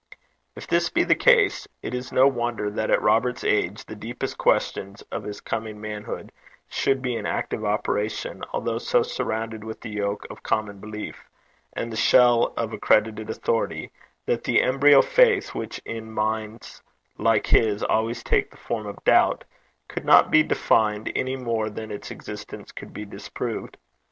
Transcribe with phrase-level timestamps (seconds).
[0.55, 4.35] If this be the case, it is no wonder that at Robert's age the deepest
[4.35, 6.31] questions of his coming manhood
[6.67, 11.29] should be in active operation, although so surrounded with the yoke of common belief
[11.73, 13.91] and the shell of accredited authority,
[14.25, 16.81] that the embryo faith, which in minds
[17.19, 19.43] like his always takes the form of doubt,
[19.87, 23.77] could not be defined any more than its existence could be disproved.